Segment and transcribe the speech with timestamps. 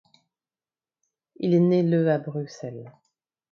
[1.35, 2.91] Il est né le à Bruxelles.